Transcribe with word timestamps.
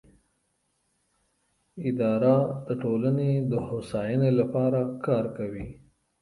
اداره 1.87 2.35
د 2.67 2.69
ټولنې 2.83 3.31
د 3.51 3.53
هوساینې 3.67 4.31
لپاره 4.39 4.79
کار 5.05 5.25
کوي. 5.37 5.65